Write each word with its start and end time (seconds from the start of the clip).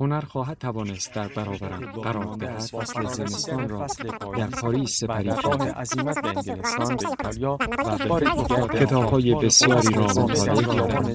هنر 0.00 0.20
خواهد 0.20 0.58
توانست 0.58 1.14
در 1.14 1.28
برابرم 1.28 1.92
قرار 1.92 2.36
دهد 2.36 2.60
فصل 2.60 3.06
زمستان 3.06 3.68
را 3.68 3.86
در 4.36 4.46
پاریس 4.46 4.98
سپری 4.98 5.30
کرده 5.42 5.72
عظیمت 5.72 6.22
به 6.22 6.28
انگلستان 6.28 6.96
به 6.96 7.08
ایتالیا 7.08 7.58
و 7.60 8.08
بار 8.08 8.20
دیگر 8.20 8.66
کتابهای 8.66 9.34
بسیاری 9.34 9.94
را 9.94 10.04
مطالعه 10.04 10.62
کردم 10.62 11.12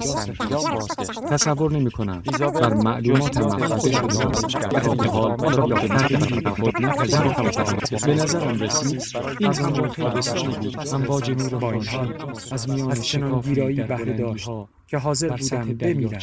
تصور 1.30 1.72
نمی 1.72 1.90
کنم 1.90 2.22
بر 2.38 2.74
معلومات 2.74 3.36
محفظه 3.38 3.92
شده 3.92 4.68
در 4.68 4.90
این 4.90 5.04
حال 5.04 5.54
را 5.54 5.66
به 5.66 5.88
تغییر 5.88 6.48
خود 6.48 6.82
نپذیرفتم 6.82 8.06
به 8.06 8.14
نظرم 8.14 8.62
رسید. 8.62 9.02
این 9.40 9.52
زمان 9.52 9.88
بسیاری 10.16 10.68
بود 10.68 10.88
امواج 10.94 11.30
نور 11.30 11.54
بانشی 11.58 11.98
از 12.52 12.70
میان 12.70 12.94
شکافی 12.94 13.54
در 13.54 13.86
بلندیها 13.86 14.68
که 14.86 14.98
حاضر 14.98 15.28
بودم 15.28 15.74
بمیرم 15.74 16.20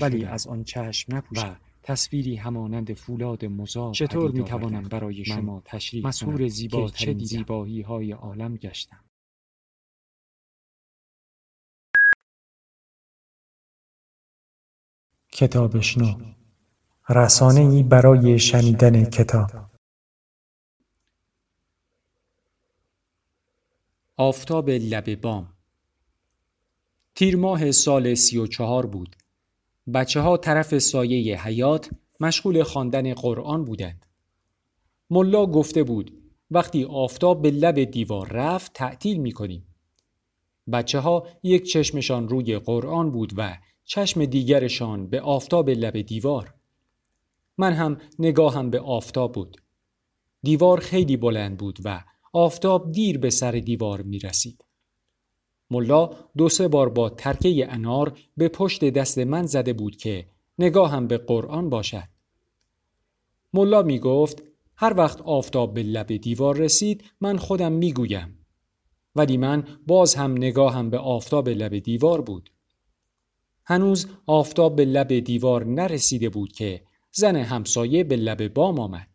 ولی 0.00 0.24
از 0.24 0.46
آن 0.46 0.64
چشم 0.64 1.16
نپوشم 1.16 1.56
تصویری 1.82 2.36
همانند 2.36 2.92
فولاد 2.92 3.44
مزار 3.44 3.94
چطور 3.94 4.30
می 4.30 4.44
توانم 4.44 4.82
برای 4.82 5.24
شما 5.24 5.62
تشریح 5.64 6.06
مسهور 6.06 6.48
زیبا 6.48 6.88
چه 6.88 7.14
زیبایی 7.18 7.82
های 7.82 8.12
عالم 8.12 8.56
گشتم. 8.56 9.04
کتابشنو. 15.32 16.34
رسانه 17.08 17.60
ای 17.60 17.82
برای 17.82 18.38
شنیدن 18.38 19.04
کتاب. 19.04 19.50
آفتاب 24.16 24.70
لب 24.70 25.20
بام. 25.20 25.52
تیر 27.14 27.36
ماه 27.36 27.72
سال 27.72 28.14
سی 28.14 28.38
و 28.38 28.46
چهار 28.46 28.86
بود. 28.86 29.16
بچه 29.94 30.20
ها 30.20 30.36
طرف 30.36 30.78
سایه 30.78 31.42
حیات 31.44 31.90
مشغول 32.20 32.62
خواندن 32.62 33.14
قرآن 33.14 33.64
بودند. 33.64 34.06
ملا 35.10 35.46
گفته 35.46 35.82
بود 35.82 36.22
وقتی 36.50 36.84
آفتاب 36.84 37.42
به 37.42 37.50
لب 37.50 37.84
دیوار 37.84 38.28
رفت 38.28 38.72
تعطیل 38.72 39.16
می 39.16 39.32
کنیم. 39.32 39.66
بچه 40.72 40.98
ها 40.98 41.26
یک 41.42 41.64
چشمشان 41.64 42.28
روی 42.28 42.58
قرآن 42.58 43.10
بود 43.10 43.32
و 43.36 43.58
چشم 43.84 44.24
دیگرشان 44.24 45.06
به 45.10 45.20
آفتاب 45.20 45.70
لب 45.70 46.00
دیوار. 46.00 46.54
من 47.58 47.72
هم 47.72 47.98
نگاهم 48.18 48.70
به 48.70 48.80
آفتاب 48.80 49.32
بود. 49.32 49.56
دیوار 50.42 50.80
خیلی 50.80 51.16
بلند 51.16 51.58
بود 51.58 51.78
و 51.84 52.04
آفتاب 52.32 52.92
دیر 52.92 53.18
به 53.18 53.30
سر 53.30 53.52
دیوار 53.52 54.02
می 54.02 54.18
رسید. 54.18 54.64
ملا 55.72 56.10
دو 56.36 56.48
سه 56.48 56.68
بار 56.68 56.88
با 56.88 57.08
ترکه 57.08 57.72
انار 57.72 58.18
به 58.36 58.48
پشت 58.48 58.84
دست 58.84 59.18
من 59.18 59.46
زده 59.46 59.72
بود 59.72 59.96
که 59.96 60.26
نگاهم 60.58 61.06
به 61.06 61.18
قرآن 61.18 61.70
باشد. 61.70 62.08
ملا 63.54 63.82
می 63.82 63.98
گفت 63.98 64.42
هر 64.76 64.94
وقت 64.96 65.20
آفتاب 65.20 65.74
به 65.74 65.82
لب 65.82 66.16
دیوار 66.16 66.56
رسید 66.56 67.04
من 67.20 67.38
خودم 67.38 67.72
می 67.72 67.92
گویم. 67.92 68.38
ولی 69.16 69.36
من 69.36 69.64
باز 69.86 70.14
هم 70.14 70.32
نگاهم 70.32 70.90
به 70.90 70.98
آفتاب 70.98 71.48
لب 71.48 71.78
دیوار 71.78 72.20
بود. 72.20 72.50
هنوز 73.64 74.06
آفتاب 74.26 74.76
به 74.76 74.84
لب 74.84 75.18
دیوار 75.18 75.64
نرسیده 75.64 76.28
بود 76.28 76.52
که 76.52 76.82
زن 77.12 77.36
همسایه 77.36 78.04
به 78.04 78.16
لب 78.16 78.48
بام 78.48 78.78
آمد. 78.78 79.11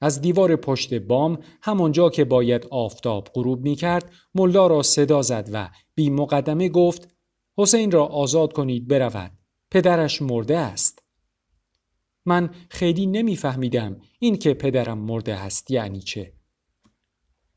از 0.00 0.20
دیوار 0.20 0.56
پشت 0.56 0.94
بام 0.94 1.38
همانجا 1.62 2.10
که 2.10 2.24
باید 2.24 2.66
آفتاب 2.70 3.28
غروب 3.34 3.62
می 3.62 3.74
کرد 3.74 4.12
ملا 4.34 4.66
را 4.66 4.82
صدا 4.82 5.22
زد 5.22 5.48
و 5.52 5.70
بی 5.94 6.10
مقدمه 6.10 6.68
گفت 6.68 7.08
حسین 7.58 7.90
را 7.90 8.06
آزاد 8.06 8.52
کنید 8.52 8.88
برود. 8.88 9.32
پدرش 9.70 10.22
مرده 10.22 10.58
است. 10.58 11.02
من 12.26 12.50
خیلی 12.70 13.06
نمیفهمیدم 13.06 14.00
این 14.18 14.36
که 14.36 14.54
پدرم 14.54 14.98
مرده 14.98 15.34
است 15.34 15.70
یعنی 15.70 16.00
چه. 16.00 16.32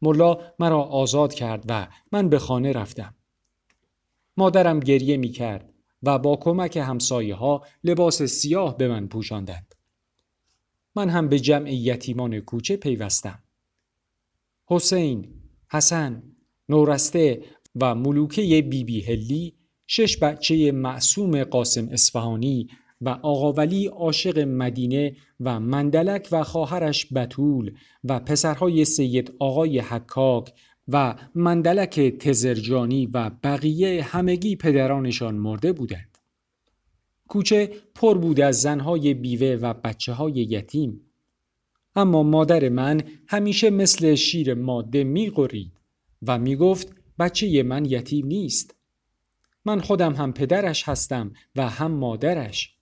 ملا 0.01 0.37
مرا 0.59 0.83
آزاد 0.83 1.33
کرد 1.33 1.65
و 1.69 1.87
من 2.11 2.29
به 2.29 2.39
خانه 2.39 2.71
رفتم. 2.71 3.15
مادرم 4.37 4.79
گریه 4.79 5.17
می 5.17 5.29
کرد 5.29 5.73
و 6.03 6.19
با 6.19 6.35
کمک 6.35 6.77
همسایه 6.77 7.35
ها 7.35 7.65
لباس 7.83 8.23
سیاه 8.23 8.77
به 8.77 8.87
من 8.87 9.07
پوشاندند. 9.07 9.72
من 10.95 11.09
هم 11.09 11.29
به 11.29 11.39
جمع 11.39 11.73
یتیمان 11.73 12.39
کوچه 12.39 12.77
پیوستم. 12.77 13.39
حسین، 14.65 15.27
حسن، 15.71 16.23
نورسته 16.69 17.43
و 17.75 17.95
ملوکه 17.95 18.41
بیبی 18.41 18.83
بی 18.83 19.01
هلی 19.01 19.53
شش 19.87 20.17
بچه 20.17 20.71
معصوم 20.71 21.43
قاسم 21.43 21.89
اصفهانی 21.91 22.67
و 23.01 23.09
آقاولی 23.09 23.87
عاشق 23.87 24.39
مدینه 24.39 25.15
و 25.39 25.59
مندلک 25.59 26.29
و 26.31 26.43
خواهرش 26.43 27.13
بتول 27.13 27.71
و 28.03 28.19
پسرهای 28.19 28.85
سید 28.85 29.33
آقای 29.39 29.79
حکاک 29.79 30.53
و 30.87 31.15
مندلک 31.35 31.99
تزرجانی 31.99 33.05
و 33.05 33.31
بقیه 33.43 34.03
همگی 34.03 34.55
پدرانشان 34.55 35.35
مرده 35.35 35.73
بودند. 35.73 36.12
کوچه 37.33 37.71
پر 37.95 38.17
بود 38.17 38.39
از 38.39 38.61
زنهای 38.61 39.13
بیوه 39.13 39.59
و 39.61 39.73
بچه 39.73 40.13
های 40.13 40.33
یتیم. 40.33 41.01
اما 41.95 42.23
مادر 42.23 42.69
من 42.69 43.01
همیشه 43.27 43.69
مثل 43.69 44.15
شیر 44.15 44.53
ماده 44.53 45.03
می 45.03 45.29
غرید 45.29 45.79
و 46.27 46.39
می 46.39 46.55
گفت 46.55 46.95
بچه 47.19 47.63
من 47.63 47.85
یتیم 47.85 48.25
نیست. 48.25 48.75
من 49.65 49.79
خودم 49.79 50.13
هم 50.13 50.33
پدرش 50.33 50.89
هستم 50.89 51.33
و 51.55 51.69
هم 51.69 51.91
مادرش. 51.91 52.77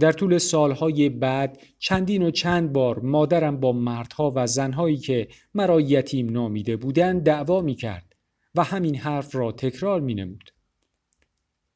در 0.00 0.12
طول 0.12 0.38
سالهای 0.38 1.08
بعد 1.08 1.58
چندین 1.78 2.22
و 2.22 2.30
چند 2.30 2.72
بار 2.72 2.98
مادرم 2.98 3.60
با 3.60 3.72
مردها 3.72 4.32
و 4.36 4.46
زنهایی 4.46 4.96
که 4.96 5.28
مرا 5.54 5.80
یتیم 5.80 6.28
نامیده 6.28 6.76
بودند 6.76 7.22
دعوا 7.22 7.60
می 7.60 7.74
کرد 7.74 8.14
و 8.54 8.64
همین 8.64 8.96
حرف 8.96 9.36
را 9.36 9.52
تکرار 9.52 10.00
می 10.00 10.14
نمود. 10.14 10.50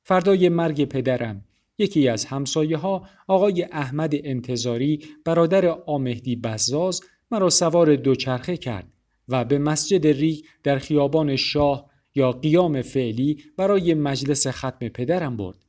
فردای 0.02 0.48
مرگ 0.48 0.84
پدرم 0.84 1.44
یکی 1.78 2.08
از 2.08 2.24
همسایه 2.24 2.76
ها 2.76 3.08
آقای 3.26 3.62
احمد 3.62 4.12
انتظاری 4.14 5.04
برادر 5.24 5.66
آمهدی 5.66 6.36
بزاز 6.36 7.00
مرا 7.30 7.50
سوار 7.50 7.96
دوچرخه 7.96 8.56
کرد 8.56 8.92
و 9.28 9.44
به 9.44 9.58
مسجد 9.58 10.06
ریگ 10.06 10.44
در 10.62 10.78
خیابان 10.78 11.36
شاه 11.36 11.90
یا 12.14 12.32
قیام 12.32 12.82
فعلی 12.82 13.42
برای 13.56 13.94
مجلس 13.94 14.46
ختم 14.46 14.88
پدرم 14.88 15.36
برد. 15.36 15.64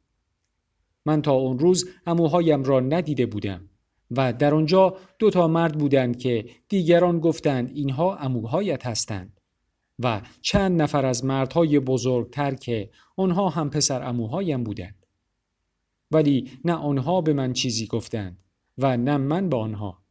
من 1.06 1.22
تا 1.22 1.32
اون 1.32 1.60
روز 1.60 1.90
اموهایم 2.06 2.64
را 2.64 2.80
ندیده 2.80 3.26
بودم 3.26 3.70
و 4.12 4.34
در 4.34 4.54
آنجا 4.54 4.98
دو 5.20 5.30
تا 5.30 5.48
مرد 5.48 5.78
بودند 5.78 6.18
که 6.18 6.46
دیگران 6.70 7.20
گفتند 7.20 7.72
اینها 7.74 8.16
اموهایت 8.16 8.88
هستند 8.88 9.40
و 10.00 10.22
چند 10.42 10.82
نفر 10.82 11.06
از 11.06 11.26
مردهای 11.26 11.80
بزرگتر 11.80 12.56
که 12.56 12.90
آنها 13.18 13.50
هم 13.50 13.70
پسر 13.70 14.04
اموهایم 14.04 14.64
بودند. 14.64 14.99
ولی 16.12 16.52
نه 16.66 16.74
آنها 16.74 17.22
به 17.22 17.34
من 17.34 17.54
چیزی 17.54 17.88
گفتند 17.88 18.44
و 18.78 18.98
نه 18.98 19.18
من 19.18 19.50
به 19.50 19.58
آنها. 19.58 20.04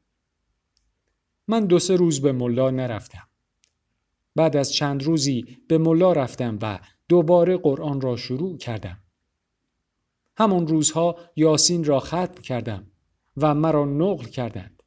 من 1.49 1.67
دو 1.67 1.79
سه 1.79 1.97
روز 1.97 2.21
به 2.21 2.33
ملا 2.33 2.71
نرفتم. 2.71 3.29
بعد 4.35 4.57
از 4.57 4.73
چند 4.73 5.03
روزی 5.03 5.59
به 5.69 5.79
ملا 5.79 6.13
رفتم 6.13 6.59
و 6.63 6.81
دوباره 7.09 7.57
قرآن 7.57 8.01
را 8.01 8.17
شروع 8.17 8.59
کردم. 8.59 8.99
همون 10.37 10.67
روزها 10.67 11.17
یاسین 11.37 11.85
را 11.85 12.01
ختم 12.01 12.43
کردم 12.43 12.87
و 13.37 13.55
مرا 13.55 13.85
نقل 13.85 14.25
کردند. 14.25 14.83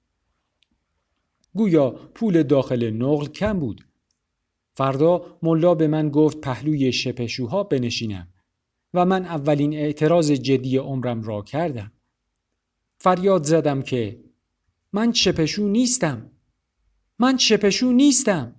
گویا 1.54 1.90
پول 1.90 2.44
داخل 2.44 2.90
نقل 2.92 3.26
کم 3.28 3.60
بود. 3.60 3.88
فردا 4.74 5.38
ملا 5.44 5.76
به 5.76 5.88
من 5.88 6.10
گفت 6.10 6.42
پهلوی 6.42 6.92
شپشوها 6.92 7.64
بنشینم 7.64 8.28
و 8.94 9.06
من 9.06 9.26
اولین 9.26 9.74
اعتراض 9.74 10.32
جدی 10.32 10.78
عمرم 10.78 11.24
را 11.24 11.42
کردم. 11.42 11.92
فریاد 12.98 13.44
زدم 13.44 13.82
که 13.82 14.24
من 14.94 15.12
چپشو 15.12 15.68
نیستم. 15.68 16.32
من 17.20 17.38
چپشو 17.38 17.92
نیستم. 17.92 18.56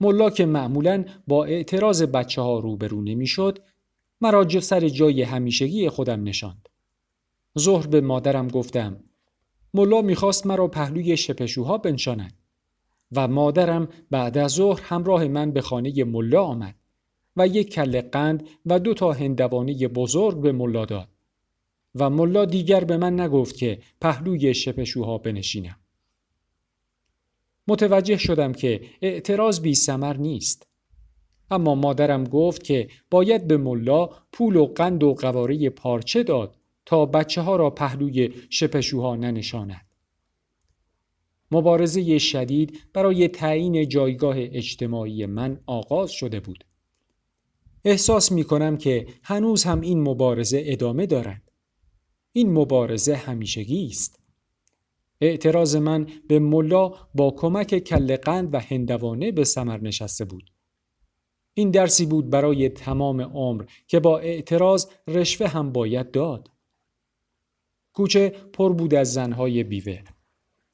ملا 0.00 0.30
که 0.30 0.46
معمولا 0.46 1.04
با 1.26 1.44
اعتراض 1.44 2.02
بچه 2.02 2.42
ها 2.42 2.58
روبرو 2.58 3.02
نمی 3.02 3.26
شد 3.26 3.58
مرا 4.20 4.60
سر 4.60 4.88
جای 4.88 5.22
همیشگی 5.22 5.88
خودم 5.88 6.22
نشاند. 6.22 6.68
ظهر 7.58 7.86
به 7.86 8.00
مادرم 8.00 8.48
گفتم 8.48 9.04
ملا 9.74 10.02
می‌خواست 10.02 10.46
مرا 10.46 10.68
پهلوی 10.68 11.16
شپشوها 11.16 11.78
بنشاند. 11.78 12.40
و 13.12 13.28
مادرم 13.28 13.88
بعد 14.10 14.38
از 14.38 14.50
ظهر 14.50 14.80
همراه 14.82 15.28
من 15.28 15.50
به 15.50 15.60
خانه 15.60 16.04
ملا 16.04 16.42
آمد 16.42 16.79
و 17.36 17.46
یک 17.46 17.72
کل 17.72 18.00
قند 18.00 18.48
و 18.66 18.78
دو 18.78 18.94
تا 18.94 19.12
هندوانه 19.12 19.88
بزرگ 19.88 20.40
به 20.40 20.52
ملا 20.52 20.84
داد 20.84 21.08
و 21.94 22.10
ملا 22.10 22.44
دیگر 22.44 22.84
به 22.84 22.96
من 22.96 23.20
نگفت 23.20 23.56
که 23.56 23.78
پهلوی 24.00 24.54
شپشوها 24.54 25.18
بنشینم 25.18 25.76
متوجه 27.68 28.16
شدم 28.16 28.52
که 28.52 28.80
اعتراض 29.02 29.60
بی 29.60 29.74
سمر 29.74 30.16
نیست 30.16 30.66
اما 31.50 31.74
مادرم 31.74 32.24
گفت 32.24 32.64
که 32.64 32.88
باید 33.10 33.46
به 33.46 33.56
ملا 33.56 34.08
پول 34.32 34.56
و 34.56 34.66
قند 34.66 35.02
و 35.02 35.14
قواره 35.14 35.70
پارچه 35.70 36.22
داد 36.22 36.56
تا 36.86 37.06
بچه 37.06 37.40
ها 37.40 37.56
را 37.56 37.70
پهلوی 37.70 38.32
شپشوها 38.50 39.16
ننشاند. 39.16 39.86
مبارزه 41.50 42.18
شدید 42.18 42.78
برای 42.92 43.28
تعیین 43.28 43.88
جایگاه 43.88 44.34
اجتماعی 44.38 45.26
من 45.26 45.60
آغاز 45.66 46.10
شده 46.10 46.40
بود. 46.40 46.64
احساس 47.84 48.32
می 48.32 48.44
کنم 48.44 48.76
که 48.76 49.06
هنوز 49.22 49.64
هم 49.64 49.80
این 49.80 50.02
مبارزه 50.02 50.62
ادامه 50.64 51.06
دارد. 51.06 51.42
این 52.32 52.52
مبارزه 52.52 53.14
همیشگی 53.14 53.86
است. 53.86 54.20
اعتراض 55.20 55.76
من 55.76 56.06
به 56.28 56.38
ملا 56.38 56.92
با 57.14 57.30
کمک 57.30 57.78
کل 57.78 58.16
قند 58.16 58.54
و 58.54 58.58
هندوانه 58.58 59.32
به 59.32 59.44
سمر 59.44 59.80
نشسته 59.80 60.24
بود. 60.24 60.50
این 61.54 61.70
درسی 61.70 62.06
بود 62.06 62.30
برای 62.30 62.68
تمام 62.68 63.20
عمر 63.20 63.64
که 63.86 64.00
با 64.00 64.18
اعتراض 64.18 64.86
رشوه 65.08 65.46
هم 65.46 65.72
باید 65.72 66.10
داد. 66.10 66.50
کوچه 67.92 68.28
پر 68.52 68.72
بود 68.72 68.94
از 68.94 69.12
زنهای 69.12 69.64
بیوه. 69.64 69.98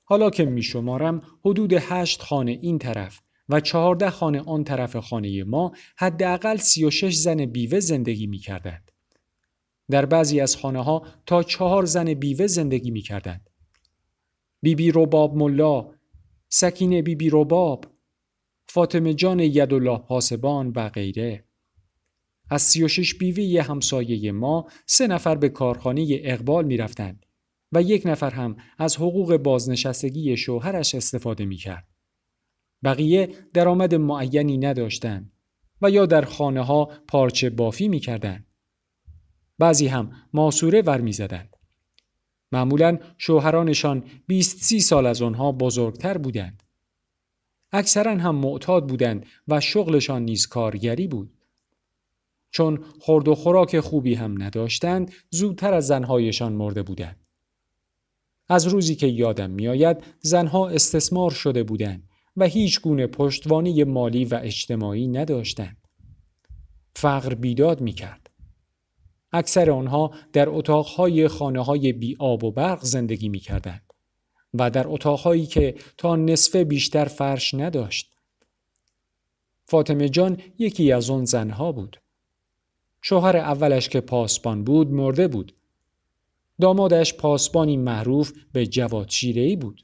حالا 0.04 0.30
که 0.30 0.44
می 0.44 0.62
شمارم 0.62 1.22
حدود 1.44 1.72
هشت 1.72 2.22
خانه 2.22 2.58
این 2.62 2.78
طرف 2.78 3.20
و 3.48 3.60
چهارده 3.60 4.10
خانه 4.10 4.40
آن 4.40 4.64
طرف 4.64 4.96
خانه 4.96 5.44
ما 5.44 5.72
حداقل 5.96 6.56
سی 6.56 6.84
و 6.84 6.90
شش 6.90 7.14
زن 7.14 7.46
بیوه 7.46 7.81
زندگی 7.81 8.26
می 8.26 8.38
کردند. 8.38 8.93
در 9.90 10.06
بعضی 10.06 10.40
از 10.40 10.56
خانه 10.56 10.84
ها 10.84 11.06
تا 11.26 11.43
چهار 11.43 11.84
زن 11.84 12.14
بیوه 12.14 12.46
زندگی 12.46 12.90
می 12.90 13.02
کردند. 13.02 13.50
بیبی 14.62 14.90
روباب 14.90 15.37
ملا، 15.37 15.90
سکینه 16.48 17.02
بیبی 17.02 17.31
روباب، 17.31 17.84
فاطمه 18.69 19.14
جان 19.14 19.40
یدالله 19.40 19.99
پاسبان 19.99 20.72
و 20.76 20.88
غیره. 20.88 21.44
از 22.50 22.62
سی 22.62 22.82
و 22.84 22.88
شش 22.88 23.14
بیوی 23.14 23.58
همسایه 23.58 24.32
ما 24.32 24.66
سه 24.87 25.06
نفر 25.06 25.34
به 25.34 25.49
کارخانه 25.49 26.06
اقبال 26.10 26.64
می 26.64 26.76
رفتند 26.76 27.26
و 27.72 27.82
یک 27.82 28.02
نفر 28.06 28.31
هم 28.31 28.56
از 28.78 28.96
حقوق 28.96 29.37
بازنشستگی 29.37 30.37
شوهرش 30.37 30.94
استفاده 30.94 31.44
می 31.44 31.56
کرد. 31.56 31.95
بقیه 32.84 33.28
درآمد 33.55 33.94
معینی 33.94 34.58
نداشتند 34.58 35.32
و 35.82 35.90
یا 35.90 36.06
در 36.06 36.23
خانه 36.23 36.62
ها 36.62 36.90
پارچه 37.08 37.50
بافی 37.50 37.88
می 37.88 38.00
کردند. 38.00 38.46
بعضی 39.58 39.87
هم 39.87 40.12
ماسوره 40.32 40.82
ور 40.82 41.00
می 41.00 41.12
زدند. 41.12 41.56
معمولا 42.52 42.99
شوهرانشان 43.19 44.05
20 44.26 44.62
سی 44.62 44.81
سال 44.81 45.06
از 45.06 45.23
آنها 45.23 45.52
بزرگتر 45.52 46.19
بودند. 46.19 46.62
اکثرا 47.73 48.17
هم 48.17 48.34
معتاد 48.34 48.88
بودند 48.88 49.26
و 49.49 49.61
شغلشان 49.61 50.23
نیز 50.23 50.46
کارگری 50.46 51.06
بود. 51.06 51.32
چون 52.50 52.84
خورد 53.00 53.28
و 53.28 53.34
خوراک 53.34 53.81
خوبی 53.81 54.14
هم 54.14 54.43
نداشتند 54.43 55.12
زودتر 55.31 55.75
از 55.75 55.87
زنهایشان 55.87 56.52
مرده 56.52 56.82
بودند. 56.82 57.26
از 58.49 58.67
روزی 58.67 58.94
که 58.94 59.06
یادم 59.06 59.50
میآید 59.50 60.05
زنها 60.20 60.69
استثمار 60.69 61.31
شده 61.31 61.62
بودند 61.62 62.05
و 62.36 62.44
هیچ 62.44 62.80
گونه 62.80 63.06
پشتوانی 63.06 63.84
مالی 63.84 64.24
و 64.24 64.40
اجتماعی 64.42 65.08
نداشتند. 65.08 65.76
فقر 66.96 67.34
بیداد 67.34 67.80
می 67.80 67.92
کرد. 67.92 68.30
اکثر 69.32 69.70
آنها 69.70 70.10
در 70.32 70.48
اتاقهای 70.48 71.28
خانه 71.28 71.64
های 71.64 71.92
بی 71.92 72.16
آب 72.18 72.44
و 72.44 72.50
برق 72.50 72.84
زندگی 72.84 73.28
می 73.28 73.40
کردند 73.40 73.92
و 74.54 74.70
در 74.70 74.88
اتاقهایی 74.88 75.46
که 75.46 75.74
تا 75.98 76.16
نصف 76.16 76.56
بیشتر 76.56 77.04
فرش 77.04 77.54
نداشت. 77.54 78.12
فاطمه 79.64 80.08
جان 80.08 80.40
یکی 80.58 80.92
از 80.92 81.10
آن 81.10 81.24
زنها 81.24 81.72
بود. 81.72 82.00
شوهر 83.02 83.36
اولش 83.36 83.88
که 83.88 84.00
پاسبان 84.00 84.64
بود 84.64 84.90
مرده 84.90 85.28
بود. 85.28 85.56
دامادش 86.60 87.14
پاسبانی 87.14 87.76
معروف 87.76 88.32
به 88.52 88.66
جواد 88.66 89.08
شیرهی 89.08 89.56
بود. 89.56 89.82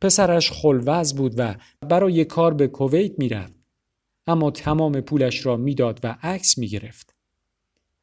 پسرش 0.00 0.50
خلوز 0.50 1.14
بود 1.14 1.34
و 1.36 1.54
برای 1.80 2.24
کار 2.24 2.54
به 2.54 2.68
کویت 2.68 3.18
می‌رفت. 3.18 3.54
اما 4.26 4.50
تمام 4.50 5.00
پولش 5.00 5.46
را 5.46 5.56
می‌داد 5.56 6.00
و 6.02 6.16
عکس 6.22 6.58
می 6.58 6.68
گرفت. 6.68 7.14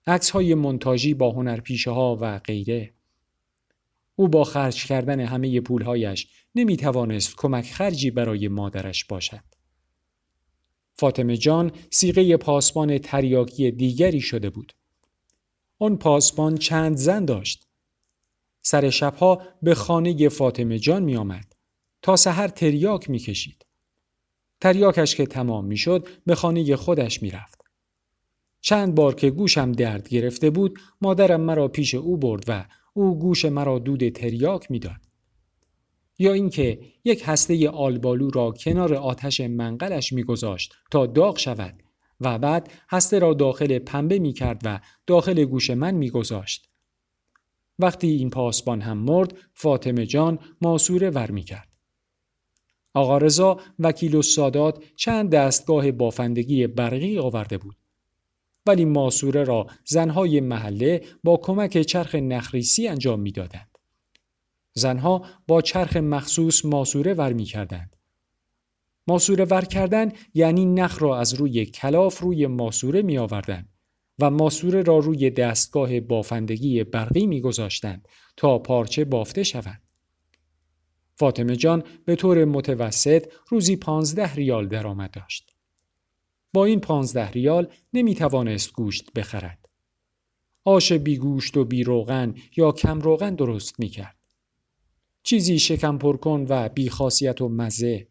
عکس 0.08 0.30
های 0.30 0.54
منتاجی 0.54 1.14
با 1.14 1.32
هنرپیشه 1.32 1.92
ها 1.92 2.18
و 2.22 2.40
غیره. 2.40 2.94
او 4.16 4.28
با 4.28 4.44
خرج 4.44 4.86
کردن 4.86 5.20
همه 5.20 5.62
پولهایش 5.62 6.28
نمی 6.56 6.78
توانست 6.78 7.36
کمک 7.38 7.72
خرجی 7.72 8.12
برای 8.12 8.48
مادرش 8.48 9.06
باشد. 9.06 9.44
فاطمه 10.94 11.38
جان 11.38 11.72
سیغه 11.90 12.38
پاسبان 12.38 12.98
تریاکی 12.98 13.72
دیگری 13.72 14.22
شده 14.22 14.50
بود. 14.50 14.74
آن 15.80 15.98
پاسبان 15.98 16.58
چند 16.58 16.98
زن 16.98 17.26
داشت. 17.26 17.68
سر 18.62 18.90
شبها 18.90 19.42
به 19.62 19.76
خانه 19.76 20.30
فاطمه 20.30 20.80
جان 20.80 21.04
می 21.04 21.16
آمد. 21.16 21.51
تا 22.02 22.16
سحر 22.16 22.48
تریاک 22.48 23.10
می 23.10 23.20
کشید. 23.20 23.66
تریاکش 24.62 25.16
که 25.16 25.26
تمام 25.26 25.66
می 25.66 25.78
شد 25.78 26.08
به 26.26 26.36
خانه 26.36 26.76
خودش 26.76 27.22
می 27.22 27.32
رفت. 27.32 27.62
چند 28.62 28.96
بار 28.96 29.16
که 29.16 29.30
گوشم 29.30 29.72
درد 29.72 30.10
گرفته 30.10 30.50
بود 30.50 30.80
مادرم 31.02 31.42
مرا 31.42 31.68
پیش 31.68 31.96
او 31.96 32.18
برد 32.18 32.44
و 32.48 32.66
او 32.94 33.20
گوش 33.20 33.46
مرا 33.46 33.80
دود 33.80 34.10
تریاک 34.10 34.72
می‌داد. 34.72 35.02
یا 36.20 36.34
اینکه 36.34 36.80
یک 37.04 37.24
هسته 37.26 37.70
آلبالو 37.70 38.30
را 38.30 38.52
کنار 38.52 38.94
آتش 38.94 39.42
منقلش 39.42 40.14
میگذاشت 40.14 40.74
تا 40.92 41.06
داغ 41.06 41.38
شود 41.38 41.84
و 42.20 42.40
بعد 42.40 42.72
هسته 42.90 43.20
را 43.20 43.34
داخل 43.34 43.80
پنبه 43.80 44.20
می 44.20 44.34
کرد 44.34 44.62
و 44.66 44.80
داخل 45.08 45.46
گوش 45.46 45.70
من 45.70 45.96
میگذاشت. 45.96 46.70
وقتی 47.80 48.08
این 48.08 48.30
پاسبان 48.30 48.82
هم 48.82 48.98
مرد 48.98 49.38
فاطمه 49.54 50.06
جان 50.06 50.40
ماسوره 50.62 51.10
ور 51.10 51.32
می 51.32 51.44
کرد. 51.44 51.71
آقا 52.94 53.18
رضا 53.18 53.60
وکیل 53.80 54.16
و 54.16 54.22
سادات 54.22 54.84
چند 54.96 55.30
دستگاه 55.30 55.92
بافندگی 55.92 56.68
برقی 56.68 57.20
آورده 57.20 57.58
بود. 57.58 57.76
ولی 58.66 58.86
ماسوره 58.86 59.44
را 59.44 59.68
زنهای 59.86 60.40
محله 60.40 61.02
با 61.24 61.38
کمک 61.38 61.82
چرخ 61.82 62.16
نخریسی 62.16 62.88
انجام 62.88 63.20
می‌دادند. 63.20 63.78
زنها 64.74 65.26
با 65.48 65.62
چرخ 65.62 65.98
مخصوص 65.98 66.66
ماسوره 66.66 67.14
ور 67.14 67.34
می 67.34 67.44
کردند. 67.44 67.96
ماسوره 69.08 69.46
ور 69.46 69.66
کردن 69.66 70.12
یعنی 70.34 70.66
نخ 70.66 71.02
را 71.02 71.20
از 71.20 71.34
روی 71.34 71.66
کلاف 71.66 72.20
روی 72.20 72.48
ماسوره 72.48 73.02
می 73.02 73.18
آوردن 73.18 73.68
و 74.20 74.30
ماسوره 74.30 74.82
را 74.82 74.98
روی 74.98 75.30
دستگاه 75.30 76.00
بافندگی 76.00 76.84
برقی 76.84 77.28
می 77.28 77.42
گذاشتند 77.42 78.08
تا 78.38 78.60
پارچه 78.60 79.06
بافته 79.06 79.44
شود. 79.44 79.81
فاطمه 81.22 81.56
جان 81.56 81.84
به 82.06 82.16
طور 82.16 82.46
متوسط 82.46 83.28
روزی 83.50 83.76
پانزده 83.76 84.34
ریال 84.34 84.68
درآمد 84.68 85.12
داشت. 85.12 85.56
با 86.54 86.66
این 86.66 86.80
پانزده 86.80 87.32
ریال 87.32 87.68
نمی 87.94 88.16
توانست 88.16 88.74
گوشت 88.74 89.14
بخرد. 89.14 89.70
آش 90.64 90.92
بی 90.92 91.18
گوشت 91.18 91.58
و 91.58 91.66
بی 91.66 91.84
روغن 91.84 92.36
یا 92.58 92.72
کم 92.72 93.00
روغن 93.00 93.36
درست 93.36 93.80
می 93.80 93.90
کرد. 93.90 94.16
چیزی 95.24 95.60
شکم 95.60 95.98
پرکن 95.98 96.46
و 96.50 96.70
بیخاصیت 96.70 97.42
و 97.42 97.50
مزه. 97.50 98.08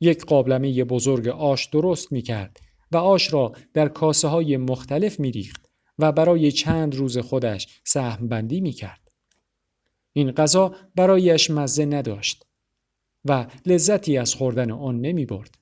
یک 0.00 0.24
قابلمه 0.24 0.84
بزرگ 0.84 1.28
آش 1.28 1.66
درست 1.66 2.12
می 2.12 2.22
کرد 2.22 2.60
و 2.92 2.96
آش 2.96 3.32
را 3.32 3.52
در 3.74 3.88
کاسه 3.88 4.28
های 4.28 4.56
مختلف 4.56 5.20
می 5.20 5.32
ریخت 5.32 5.70
و 5.98 6.12
برای 6.12 6.52
چند 6.52 6.94
روز 6.94 7.18
خودش 7.18 7.80
سهم 7.84 8.28
بندی 8.28 8.60
می 8.60 8.72
کرد. 8.72 9.07
این 10.18 10.30
غذا 10.30 10.74
برایش 10.94 11.50
مزه 11.50 11.84
نداشت 11.84 12.46
و 13.24 13.46
لذتی 13.66 14.16
از 14.16 14.34
خوردن 14.34 14.70
آن 14.70 15.00
نمی 15.00 15.26
برد. 15.26 15.58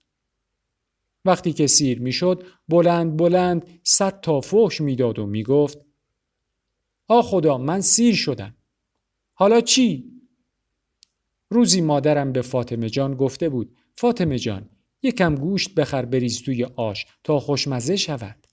وقتی 1.24 1.52
که 1.52 1.66
سیر 1.66 2.00
می 2.00 2.12
شد 2.12 2.44
بلند 2.68 3.16
بلند 3.16 3.80
صد 3.82 4.20
تا 4.20 4.40
فحش 4.40 4.80
می‌داد 4.80 5.18
و 5.18 5.26
می 5.26 5.42
گفت 5.42 5.86
آ 7.08 7.22
خدا 7.22 7.58
من 7.58 7.80
سیر 7.80 8.14
شدم. 8.14 8.54
حالا 9.34 9.60
چی؟ 9.60 10.12
روزی 11.50 11.80
مادرم 11.80 12.32
به 12.32 12.42
فاطمه 12.42 12.90
جان 12.90 13.14
گفته 13.14 13.48
بود 13.48 13.76
فاطمه 13.94 14.38
جان 14.38 14.70
یکم 15.02 15.34
گوشت 15.34 15.74
بخر 15.74 16.04
بریز 16.04 16.42
توی 16.42 16.64
آش 16.64 17.06
تا 17.24 17.40
خوشمزه 17.40 17.96
شود. 17.96 18.46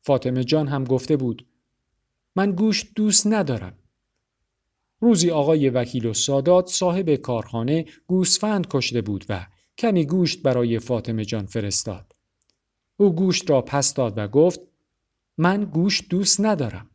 فاطمه 0.00 0.44
جان 0.44 0.68
هم 0.68 0.84
گفته 0.84 1.16
بود 1.16 1.46
من 2.36 2.52
گوشت 2.52 2.86
دوست 2.94 3.26
ندارم. 3.26 3.79
روزی 5.00 5.30
آقای 5.30 5.70
وکیل 5.70 6.06
و 6.06 6.14
سادات 6.14 6.68
صاحب 6.68 7.14
کارخانه 7.14 7.84
گوسفند 8.06 8.66
کشته 8.70 9.00
بود 9.00 9.24
و 9.28 9.46
کمی 9.78 10.06
گوشت 10.06 10.42
برای 10.42 10.78
فاطمه 10.78 11.24
جان 11.24 11.46
فرستاد. 11.46 12.12
او 12.96 13.14
گوشت 13.14 13.50
را 13.50 13.62
پس 13.62 13.94
داد 13.94 14.18
و 14.18 14.28
گفت 14.28 14.60
من 15.38 15.64
گوشت 15.64 16.08
دوست 16.08 16.40
ندارم. 16.40 16.90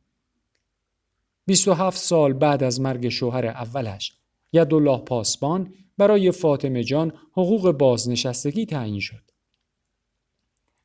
27 1.45 1.97
سال 1.97 2.33
بعد 2.33 2.63
از 2.63 2.81
مرگ 2.81 3.09
شوهر 3.09 3.45
اولش 3.45 4.17
یدالله 4.53 4.97
پاسبان 4.97 5.74
برای 5.97 6.31
فاطمه 6.31 6.83
جان 6.83 7.13
حقوق 7.31 7.71
بازنشستگی 7.71 8.65
تعیین 8.65 9.00
شد. 9.00 9.31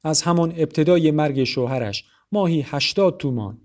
از 0.02 0.22
همان 0.22 0.52
ابتدای 0.56 1.10
مرگ 1.10 1.44
شوهرش 1.44 2.04
ماهی 2.32 2.64
80 2.66 3.18
تومان، 3.18 3.60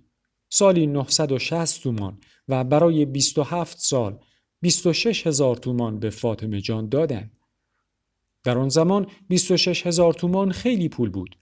سالی 0.57 0.87
960 0.87 1.83
تومان 1.83 2.17
و 2.47 2.63
برای 2.63 3.05
27 3.05 3.79
سال 3.79 4.19
26 4.61 5.27
هزار 5.27 5.55
تومان 5.55 5.99
به 5.99 6.09
فاطمه 6.09 6.61
جان 6.61 6.89
دادند. 6.89 7.31
در 8.43 8.57
آن 8.57 8.69
زمان 8.69 9.07
26 9.29 9.87
هزار 9.87 10.13
تومان 10.13 10.51
خیلی 10.51 10.89
پول 10.89 11.09
بود. 11.09 11.37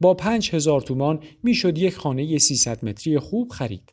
با 0.00 0.14
5 0.14 0.54
هزار 0.54 0.80
تومان 0.80 1.22
می‌شد 1.42 1.78
یک 1.78 1.96
خانه 1.96 2.38
300 2.38 2.84
متری 2.84 3.18
خوب 3.18 3.48
خرید. 3.48 3.92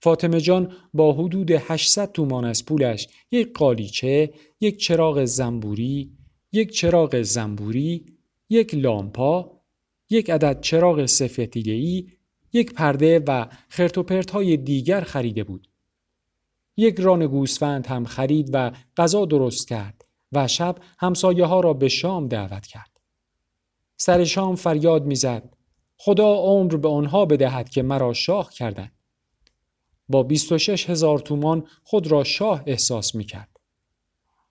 فاطمه 0.00 0.40
جان 0.40 0.72
با 0.94 1.12
حدود 1.12 1.50
800 1.50 2.12
تومان 2.12 2.44
از 2.44 2.64
پولش 2.64 3.08
یک 3.30 3.52
قالیچه، 3.52 4.32
یک 4.60 4.76
چراغ 4.76 5.24
زنبوری، 5.24 6.12
یک 6.52 6.70
چراغ 6.70 7.22
زنبوری، 7.22 8.06
یک 8.48 8.74
لامپا، 8.74 9.60
یک 10.10 10.30
عدد 10.30 10.60
چراغ 10.60 11.06
سفیدیگه‌ای، 11.06 12.06
یک 12.52 12.72
پرده 12.72 13.18
و 13.18 13.46
خرتوپرت 13.68 14.30
های 14.30 14.56
دیگر 14.56 15.00
خریده 15.00 15.44
بود. 15.44 15.68
یک 16.76 17.00
ران 17.00 17.26
گوسفند 17.26 17.86
هم 17.86 18.04
خرید 18.04 18.50
و 18.52 18.72
غذا 18.96 19.24
درست 19.24 19.68
کرد 19.68 20.04
و 20.32 20.48
شب 20.48 20.76
همسایه 20.98 21.44
ها 21.44 21.60
را 21.60 21.72
به 21.72 21.88
شام 21.88 22.28
دعوت 22.28 22.66
کرد. 22.66 23.00
سر 23.96 24.24
شام 24.24 24.56
فریاد 24.56 25.06
می‌زد 25.06 25.54
خدا 25.96 26.34
عمر 26.34 26.76
به 26.76 26.88
آنها 26.88 27.26
بدهد 27.26 27.68
که 27.68 27.82
مرا 27.82 28.12
شاه 28.12 28.50
کردند. 28.52 28.92
با 30.08 30.22
26 30.22 30.90
هزار 30.90 31.18
تومان 31.18 31.66
خود 31.84 32.06
را 32.06 32.24
شاه 32.24 32.62
احساس 32.66 33.14
می 33.14 33.24
کرد. 33.24 33.56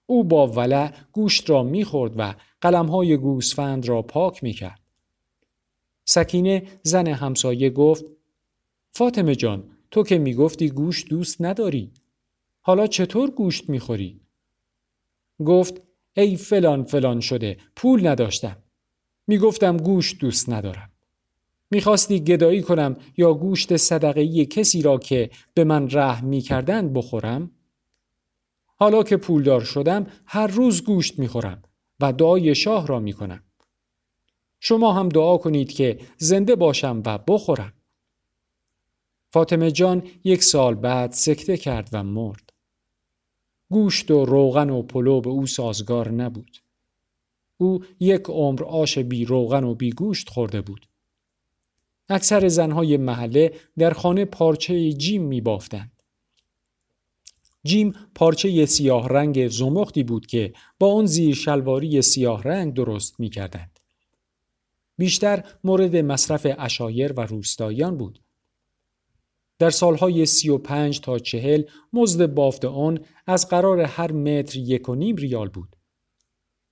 او 0.06 0.24
با 0.24 0.48
ولع 0.48 0.94
گوشت 1.12 1.50
را 1.50 1.64
می 1.64 1.84
خورد 1.84 2.14
و 2.18 2.34
قلمهای 2.62 3.18
گوسفند 3.18 3.88
را 3.88 4.02
پاک 4.02 4.44
می 4.44 4.54
کرد. 4.54 4.81
سکینه 6.12 6.64
زن 6.84 7.08
همسایه 7.08 7.70
گفت 7.70 8.06
فاطمه 8.92 9.36
جان 9.36 9.64
تو 9.92 10.04
که 10.04 10.18
می 10.18 10.34
گفتی 10.34 10.70
گوشت 10.70 11.10
دوست 11.10 11.42
نداری. 11.42 11.92
حالا 12.62 12.88
چطور 12.88 13.32
گوشت 13.32 13.70
می 13.70 13.80
خوری؟ 13.80 14.22
گفت 15.46 15.82
ای 16.14 16.36
فلان 16.36 16.84
فلان 16.84 17.20
شده 17.20 17.58
پول 17.76 18.08
نداشتم. 18.08 18.58
می 19.28 19.38
گفتم 19.38 19.78
گوشت 19.78 20.20
دوست 20.20 20.50
ندارم. 20.50 20.90
می‌خواستی 21.72 22.20
گدایی 22.20 22.62
کنم 22.62 22.96
یا 23.18 23.34
گوشت 23.34 23.78
صدقهی 23.78 24.46
کسی 24.46 24.82
را 24.82 24.98
که 24.98 25.30
به 25.54 25.64
من 25.64 25.90
رحم 25.92 26.28
می‌کردند 26.28 26.94
بخورم؟ 26.94 27.52
حالا 28.76 29.04
که 29.04 29.18
پولدار 29.18 29.62
شدم 29.62 30.08
هر 30.26 30.48
روز 30.48 30.84
گوشت 30.84 31.20
می‌خورم 31.20 31.62
و 32.00 32.14
دعای 32.14 32.56
شاه 32.56 32.88
را 32.88 33.00
می‌کنم. 33.00 33.44
شما 34.64 34.94
هم 34.94 35.10
دعا 35.10 35.38
کنید 35.38 35.72
که 35.72 36.00
زنده 36.18 36.56
باشم 36.56 37.02
و 37.06 37.18
بخورم. 37.18 37.74
فاطمه 39.30 39.72
جان 39.72 40.04
یک 40.24 40.44
سال 40.44 40.76
بعد 40.76 41.12
سکته 41.12 41.58
کرد 41.58 41.90
و 41.94 42.04
مرد. 42.04 42.50
گوشت 43.70 44.12
و 44.12 44.26
روغن 44.26 44.70
و 44.70 44.82
پلو 44.82 45.22
به 45.22 45.30
او 45.30 45.48
سازگار 45.48 46.10
نبود. 46.10 46.58
او 47.58 47.84
یک 48.00 48.22
عمر 48.22 48.64
آش 48.64 48.98
بی 48.98 49.26
روغن 49.26 49.64
و 49.64 49.76
بی 49.76 49.92
گوشت 49.92 50.30
خورده 50.30 50.62
بود. 50.62 50.88
اکثر 52.10 52.48
زنهای 52.48 52.98
محله 52.98 53.54
در 53.78 53.94
خانه 53.94 54.26
پارچه 54.26 54.94
جیم 54.94 55.24
می 55.24 55.42
بافتند. 55.42 56.04
جیم 57.64 57.96
پارچه 58.16 58.66
سیاه 58.66 59.10
رنگ 59.10 59.48
زمختی 59.48 60.04
بود 60.04 60.26
که 60.26 60.54
با 60.80 60.88
اون 60.88 61.06
زیر 61.06 61.36
شلواری 61.36 62.02
سیاه 62.02 62.44
رنگ 62.44 62.74
درست 62.74 63.20
می 63.20 63.30
کردند. 63.30 63.71
بیشتر 65.02 65.44
مورد 65.64 65.96
مصرف 65.96 66.48
اشایر 66.60 67.14
و 67.14 67.22
روستاییان 67.22 67.98
بود. 67.98 68.24
در 69.60 69.70
سالهای 69.70 70.26
سی 70.26 70.50
و 70.50 70.58
پنج 70.58 71.00
تا 71.00 71.20
چهل 71.20 71.64
مزد 71.94 72.26
بافت 72.26 72.66
آن 72.66 73.00
از 73.28 73.50
قرار 73.50 73.80
هر 73.80 74.12
متر 74.12 74.58
یک 74.58 74.90
و 74.90 74.96
نیم 74.96 75.16
ریال 75.16 75.50
بود. 75.50 75.76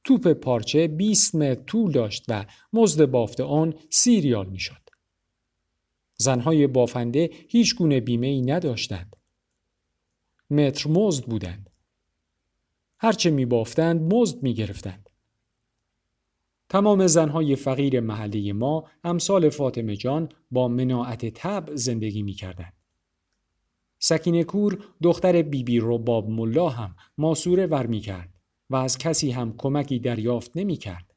توپ 0.03 0.27
پارچه 0.27 0.88
20 0.88 1.36
متر 1.36 1.62
طول 1.63 1.91
داشت 1.91 2.25
و 2.27 2.45
مزد 2.74 3.05
بافت 3.05 3.41
آن 3.41 3.74
سی 3.89 4.21
ریال 4.21 4.50
می 4.50 4.59
شد. 4.59 4.89
زنهای 6.15 6.67
بافنده 6.67 7.29
هیچ 7.48 7.75
گونه 7.75 8.00
بیمه 8.00 8.27
ای 8.27 8.41
نداشتند. 8.41 9.15
متر 10.50 10.89
مزد 10.89 11.24
بودند. 11.24 11.69
هرچه 13.00 13.29
می 13.29 13.45
بافتند 13.45 14.13
مزد 14.13 14.43
می 14.43 14.53
گرفتند. 14.53 15.09
تمام 16.69 17.07
زنهای 17.07 17.55
فقیر 17.55 17.99
محلی 17.99 18.51
ما 18.51 18.83
امثال 19.03 19.49
فاطمه 19.49 19.95
جان 19.95 20.29
با 20.51 20.67
مناعت 20.67 21.25
تب 21.25 21.69
زندگی 21.75 22.23
می 22.23 22.33
کردند. 22.33 22.73
سکینه 23.99 24.43
کور 24.43 24.79
دختر 25.03 25.31
بیبی 25.31 25.63
بی 25.63 25.79
رو 25.79 25.97
باب 25.97 26.29
ملا 26.29 26.69
هم 26.69 26.95
ماسوره 27.17 27.65
ور 27.65 27.85
می 27.85 27.99
کرد 27.99 28.33
و 28.69 28.75
از 28.75 28.97
کسی 28.97 29.31
هم 29.31 29.53
کمکی 29.57 29.99
دریافت 29.99 30.51
نمی 30.55 30.75
کرد. 30.75 31.13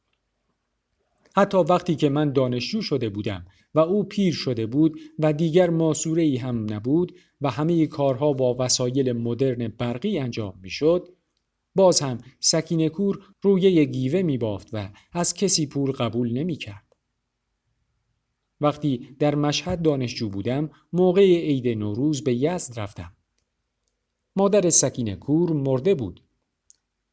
حتی 1.37 1.59
وقتی 1.59 1.94
که 1.94 2.09
من 2.09 2.32
دانشجو 2.32 2.82
شده 2.82 3.09
بودم 3.09 3.47
و 3.75 3.80
او 3.80 4.04
پیر 4.04 4.35
شده 4.35 4.66
بود 4.66 5.00
و 5.18 5.32
دیگر 5.32 5.71
ماسوره 5.71 6.23
ای 6.23 6.37
هم 6.37 6.66
نبود 6.73 7.12
و 7.40 7.50
همه 7.50 7.87
کارها 7.87 8.32
با 8.32 8.56
وسایل 8.59 9.12
مدرن 9.12 9.68
برقی 9.68 10.18
انجام 10.18 10.59
می‌شد 10.62 11.09
باز 11.75 12.00
هم 12.00 12.19
سکینه 12.41 12.88
کور 12.88 13.19
رویه 13.43 13.85
گیوه 13.85 14.23
می 14.23 14.38
بافت 14.38 14.69
و 14.73 14.88
از 15.12 15.35
کسی 15.35 15.67
پول 15.67 15.93
قبول 15.93 16.33
نمی 16.33 16.57
کرد. 16.57 16.97
وقتی 18.61 19.17
در 19.19 19.35
مشهد 19.35 19.83
دانشجو 19.83 20.29
بودم 20.29 20.71
موقع 20.93 21.23
عید 21.23 21.69
نوروز 21.69 22.25
به 22.25 22.35
یزد 22.35 22.81
رفتم. 22.81 23.12
مادر 24.37 24.71
سکینه 24.71 25.17
کور 25.17 25.52
مرده 25.52 25.95
بود 25.95 26.23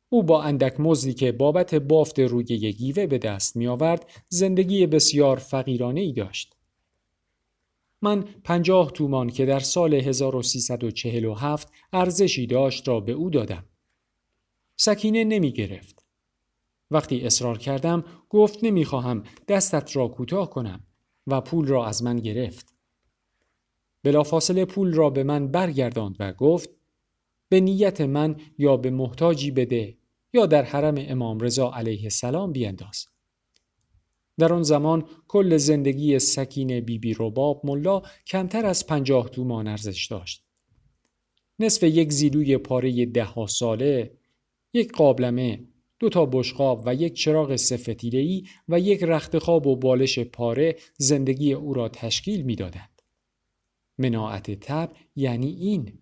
او 0.09 0.23
با 0.23 0.43
اندک 0.43 0.79
مزدی 0.79 1.13
که 1.13 1.31
بابت 1.31 1.75
بافت 1.75 2.19
روی 2.19 2.71
گیوه 2.73 3.07
به 3.07 3.17
دست 3.17 3.55
می 3.55 3.67
آورد 3.67 4.11
زندگی 4.29 4.87
بسیار 4.87 5.37
فقیرانه 5.37 6.01
ای 6.01 6.13
داشت. 6.13 6.55
من 8.01 8.21
پنجاه 8.43 8.91
تومان 8.91 9.29
که 9.29 9.45
در 9.45 9.59
سال 9.59 9.93
1347 9.93 11.71
ارزشی 11.93 12.47
داشت 12.47 12.87
را 12.87 12.99
به 12.99 13.11
او 13.11 13.29
دادم. 13.29 13.65
سکینه 14.81 15.23
نمی 15.23 15.51
گرفت. 15.51 16.05
وقتی 16.91 17.21
اصرار 17.21 17.57
کردم 17.57 18.03
گفت 18.29 18.63
نمی 18.63 18.85
خواهم 18.85 19.23
دستت 19.47 19.95
را 19.95 20.07
کوتاه 20.07 20.49
کنم 20.49 20.83
و 21.27 21.41
پول 21.41 21.67
را 21.67 21.85
از 21.85 22.03
من 22.03 22.19
گرفت. 22.19 22.73
بلافاصله 24.03 24.65
پول 24.65 24.93
را 24.93 25.09
به 25.09 25.23
من 25.23 25.47
برگرداند 25.47 26.15
و 26.19 26.33
گفت 26.33 26.69
به 27.49 27.59
نیت 27.59 28.01
من 28.01 28.35
یا 28.57 28.77
به 28.77 28.89
محتاجی 28.89 29.51
بده 29.51 29.97
یا 30.33 30.45
در 30.45 30.63
حرم 30.63 30.95
امام 30.97 31.39
رضا 31.39 31.71
علیه 31.73 32.03
السلام 32.03 32.51
بینداز. 32.51 33.05
در 34.37 34.53
آن 34.53 34.63
زمان 34.63 35.05
کل 35.27 35.57
زندگی 35.57 36.19
سکین 36.19 36.67
بیبی 36.67 36.97
بی 36.97 37.15
رباب 37.19 37.61
ملا 37.63 38.01
کمتر 38.27 38.65
از 38.65 38.87
پنجاه 38.87 39.29
تومان 39.29 39.67
ارزش 39.67 40.05
داشت. 40.05 40.43
نصف 41.59 41.83
یک 41.83 42.11
زیلوی 42.11 42.57
پاره 42.57 43.05
ده 43.05 43.47
ساله، 43.47 44.18
یک 44.73 44.91
قابلمه، 44.91 45.67
دو 45.99 46.09
تا 46.09 46.25
بشقاب 46.25 46.83
و 46.85 46.95
یک 46.95 47.13
چراغ 47.13 47.55
سفتیره‌ای 47.55 48.43
و 48.69 48.79
یک 48.79 49.03
رخت 49.03 49.37
خواب 49.37 49.67
و 49.67 49.75
بالش 49.75 50.19
پاره 50.19 50.75
زندگی 50.97 51.53
او 51.53 51.73
را 51.73 51.89
تشکیل 51.89 52.41
می‌دادند. 52.41 53.01
مناعت 53.97 54.51
تب 54.51 54.91
یعنی 55.15 55.47
این 55.47 55.99